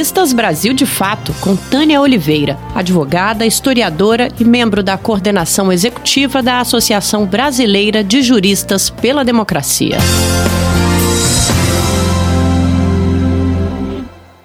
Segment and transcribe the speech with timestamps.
[0.00, 6.58] Juristas Brasil de Fato, com Tânia Oliveira, advogada, historiadora e membro da coordenação executiva da
[6.58, 9.98] Associação Brasileira de Juristas pela Democracia.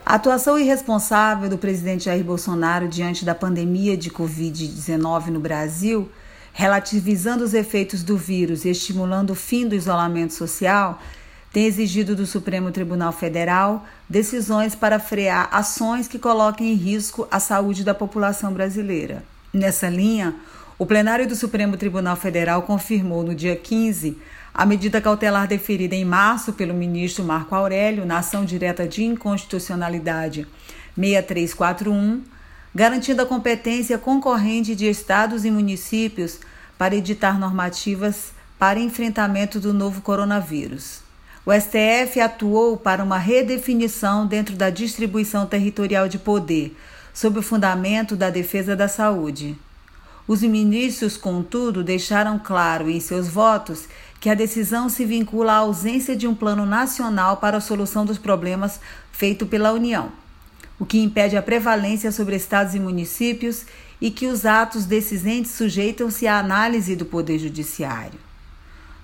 [0.05, 6.11] A atuação irresponsável do presidente Jair Bolsonaro diante da pandemia de Covid-19 no Brasil,
[6.51, 10.99] relativizando os efeitos do vírus e estimulando o fim do isolamento social,
[11.55, 17.39] tem exigido do Supremo Tribunal Federal decisões para frear ações que coloquem em risco a
[17.39, 19.23] saúde da população brasileira.
[19.53, 20.35] Nessa linha,
[20.77, 24.17] o plenário do Supremo Tribunal Federal confirmou no dia 15
[24.53, 30.45] a medida cautelar deferida em março pelo ministro Marco Aurélio na ação direta de inconstitucionalidade
[30.97, 32.21] 6341,
[32.75, 36.37] garantindo a competência concorrente de estados e municípios
[36.77, 41.04] para editar normativas para enfrentamento do novo coronavírus.
[41.45, 46.75] O STF atuou para uma redefinição dentro da distribuição territorial de poder,
[47.13, 49.55] sob o fundamento da defesa da saúde.
[50.27, 53.87] Os ministros, contudo, deixaram claro em seus votos
[54.19, 58.17] que a decisão se vincula à ausência de um plano nacional para a solução dos
[58.17, 58.79] problemas
[59.11, 60.11] feito pela União,
[60.79, 63.67] o que impede a prevalência sobre estados e municípios
[64.01, 68.19] e que os atos desses entes sujeitam-se à análise do Poder Judiciário.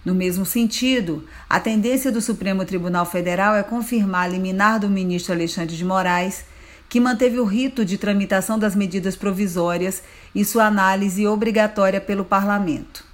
[0.03, 5.31] No mesmo sentido, a tendência do Supremo Tribunal Federal é confirmar a liminar do ministro
[5.31, 6.44] Alexandre de Moraes,
[6.89, 10.02] que manteve o rito de tramitação das medidas provisórias
[10.33, 13.05] e sua análise obrigatória pelo Parlamento.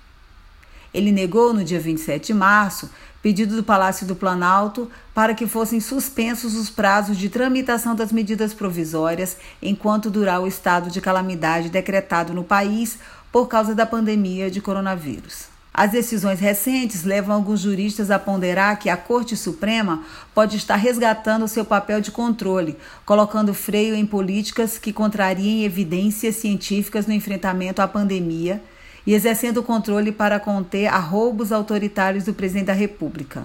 [0.93, 2.89] Ele negou, no dia 27 de março,
[3.21, 8.53] pedido do Palácio do Planalto para que fossem suspensos os prazos de tramitação das medidas
[8.53, 12.97] provisórias enquanto durar o estado de calamidade decretado no país
[13.30, 15.56] por causa da pandemia de coronavírus.
[15.78, 20.02] As decisões recentes levam alguns juristas a ponderar que a Corte Suprema
[20.33, 22.75] pode estar resgatando seu papel de controle,
[23.06, 28.60] colocando freio em políticas que contrariem evidências científicas no enfrentamento à pandemia
[29.05, 33.44] e exercendo controle para conter arroubos autoritários do presidente da República.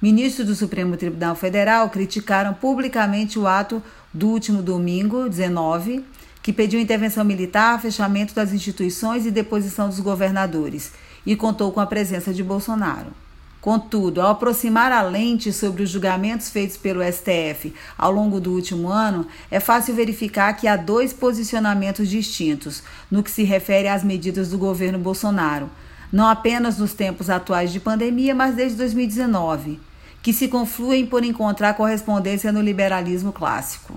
[0.00, 3.82] Ministros do Supremo Tribunal Federal criticaram publicamente o ato
[4.14, 6.04] do último domingo, 19,
[6.40, 10.92] que pediu intervenção militar, fechamento das instituições e deposição dos governadores
[11.28, 13.12] e contou com a presença de Bolsonaro.
[13.60, 18.88] Contudo, ao aproximar a lente sobre os julgamentos feitos pelo STF ao longo do último
[18.88, 24.48] ano, é fácil verificar que há dois posicionamentos distintos no que se refere às medidas
[24.48, 25.68] do governo Bolsonaro,
[26.10, 29.78] não apenas nos tempos atuais de pandemia, mas desde 2019,
[30.22, 33.87] que se confluem por encontrar correspondência no liberalismo clássico.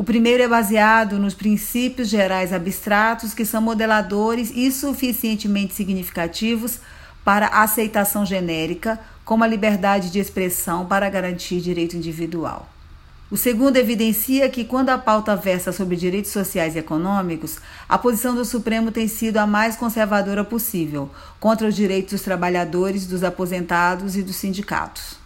[0.00, 6.78] O primeiro é baseado nos princípios gerais abstratos que são modeladores e suficientemente significativos
[7.22, 12.66] para aceitação genérica, como a liberdade de expressão para garantir direito individual.
[13.30, 18.34] O segundo evidencia que, quando a pauta versa sobre direitos sociais e econômicos, a posição
[18.34, 24.16] do Supremo tem sido a mais conservadora possível, contra os direitos dos trabalhadores, dos aposentados
[24.16, 25.20] e dos sindicatos.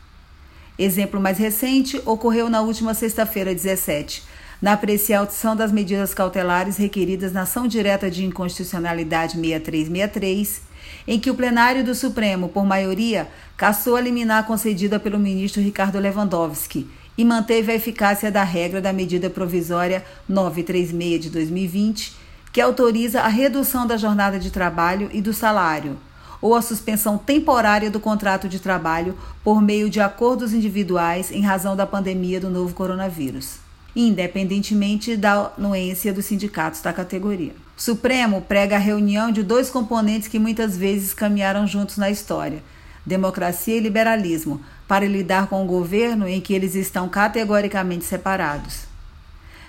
[0.76, 4.24] Exemplo mais recente ocorreu na última sexta-feira, 17,
[4.60, 10.62] na apreciação das medidas cautelares requeridas na ação direta de inconstitucionalidade 6363,
[11.06, 15.98] em que o plenário do Supremo, por maioria, cassou a liminar concedida pelo ministro Ricardo
[15.98, 22.16] Lewandowski e manteve a eficácia da regra da medida provisória 936 de 2020,
[22.52, 25.98] que autoriza a redução da jornada de trabalho e do salário,
[26.40, 31.74] ou a suspensão temporária do contrato de trabalho por meio de acordos individuais em razão
[31.74, 33.63] da pandemia do novo coronavírus
[33.94, 37.52] independentemente da anuência dos sindicatos da categoria.
[37.76, 42.62] O Supremo prega a reunião de dois componentes que muitas vezes caminharam juntos na história:
[43.04, 48.92] democracia e liberalismo, para lidar com o governo em que eles estão categoricamente separados.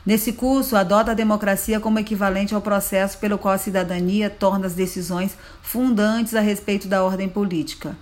[0.06, 4.74] Nesse curso, adota a democracia como equivalente ao processo pelo qual a cidadania torna as
[4.74, 7.98] decisões fundantes a respeito da ordem política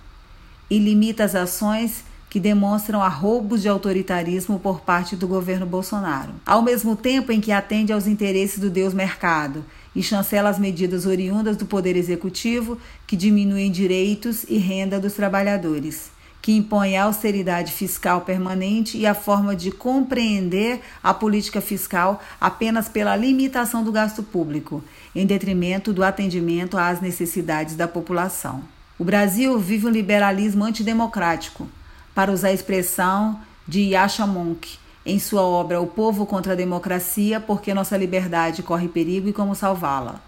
[0.68, 2.04] e limita as ações
[2.34, 7.52] que demonstram arroubos de autoritarismo por parte do governo Bolsonaro, ao mesmo tempo em que
[7.52, 9.64] atende aos interesses do Deus mercado
[9.94, 12.76] e chancela as medidas oriundas do Poder Executivo
[13.06, 16.10] que diminuem direitos e renda dos trabalhadores,
[16.42, 22.88] que impõem a austeridade fiscal permanente e a forma de compreender a política fiscal apenas
[22.88, 24.82] pela limitação do gasto público,
[25.14, 28.64] em detrimento do atendimento às necessidades da população.
[28.98, 31.68] O Brasil vive um liberalismo antidemocrático
[32.14, 37.38] para usar a expressão de Yasha Monk em sua obra O Povo contra a Democracia,
[37.38, 40.20] porque nossa liberdade corre perigo e como salvá-la.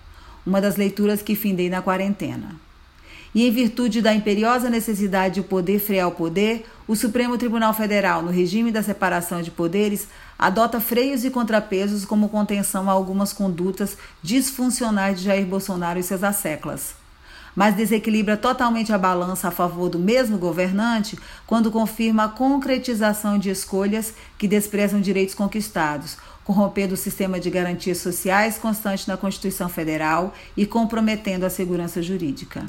[0.47, 2.57] Uma das leituras que findei na quarentena.
[3.35, 8.23] e em virtude da imperiosa necessidade de poder frear o poder, o Supremo Tribunal Federal,
[8.23, 13.99] no regime da separação de poderes, adota freios e contrapesos como contenção a algumas condutas
[14.23, 16.95] disfuncionais de Jair Bolsonaro e seus asseclas.
[17.57, 23.49] Mas desequilibra totalmente a balança a favor do mesmo governante quando confirma a concretização de
[23.49, 30.35] escolhas que desprezam direitos conquistados, corrompendo o sistema de garantias sociais constante na Constituição Federal
[30.55, 32.67] e comprometendo a segurança jurídica.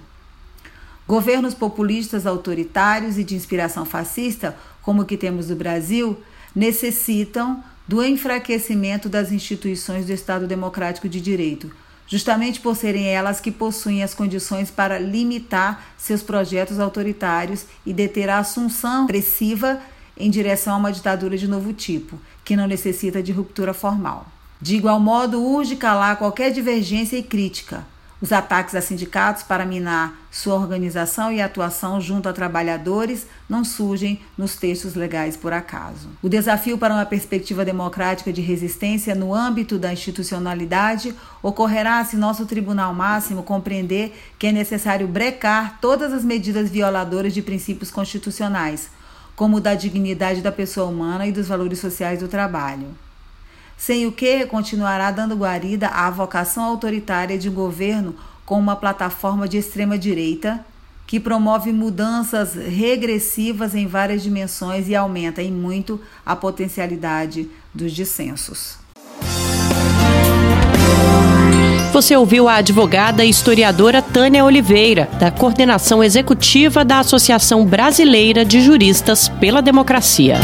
[1.06, 6.18] Governos populistas autoritários e de inspiração fascista, como o que temos no Brasil,
[6.56, 11.72] necessitam do enfraquecimento das instituições do Estado Democrático de Direito,
[12.08, 18.30] justamente por serem elas que possuem as condições para limitar seus projetos autoritários e deter
[18.30, 19.80] a assunção pressiva
[20.18, 24.26] em direção a uma ditadura de novo tipo, que não necessita de ruptura formal.
[24.60, 27.86] De igual modo, urge calar qualquer divergência e crítica,
[28.22, 34.20] os ataques a sindicatos para minar sua organização e atuação junto a trabalhadores não surgem
[34.38, 36.10] nos textos legais por acaso.
[36.22, 42.46] O desafio para uma perspectiva democrática de resistência no âmbito da institucionalidade ocorrerá se nosso
[42.46, 48.90] Tribunal Máximo compreender que é necessário brecar todas as medidas violadoras de princípios constitucionais,
[49.36, 52.96] como o da dignidade da pessoa humana e dos valores sociais do trabalho
[53.78, 58.16] sem o que continuará dando guarida à vocação autoritária de um governo
[58.46, 60.66] com uma plataforma de extrema-direita
[61.06, 68.78] que promove mudanças regressivas em várias dimensões e aumenta em muito a potencialidade dos dissensos.
[71.94, 78.62] Você ouviu a advogada e historiadora Tânia Oliveira, da coordenação executiva da Associação Brasileira de
[78.62, 80.40] Juristas pela Democracia.